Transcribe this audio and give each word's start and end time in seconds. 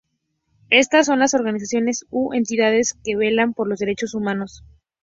Estas 0.71 1.05
son 1.05 1.19
las 1.19 1.35
organizaciones 1.35 2.07
u 2.09 2.33
entidades 2.33 2.95
que 3.03 3.15
velan 3.15 3.53
por 3.53 3.67
los 3.67 3.77
derechos 3.77 4.15
humanos. 4.15 4.63